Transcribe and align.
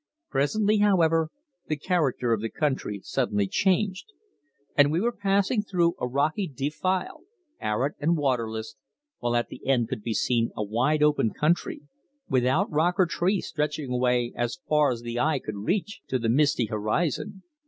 Presently, 0.31 0.77
however, 0.79 1.29
the 1.67 1.75
character 1.77 2.33
of 2.33 2.41
the 2.41 2.49
country 2.49 3.01
suddenly 3.03 3.45
changed, 3.45 4.07
and 4.75 4.91
we 4.91 4.99
were 4.99 5.11
passing 5.11 5.61
through 5.61 5.93
a 5.99 6.07
rocky 6.07 6.47
defile, 6.47 7.21
arid 7.59 7.93
and 7.99 8.17
waterless, 8.17 8.75
while 9.19 9.35
at 9.35 9.49
the 9.49 9.61
end 9.63 9.89
could 9.89 10.01
be 10.01 10.15
seen 10.15 10.49
a 10.57 10.63
wide 10.63 11.03
open 11.03 11.31
country 11.35 11.81
without 12.27 12.71
rock 12.71 12.95
or 12.97 13.05
tree 13.05 13.41
stretching 13.41 13.91
away 13.93 14.33
as 14.35 14.57
far 14.67 14.89
as 14.91 15.01
the 15.03 15.19
eye 15.19 15.37
could 15.37 15.57
reach 15.67 16.01
to 16.07 16.17
the 16.17 16.29
misty 16.29 16.65
horizon. 16.65 17.43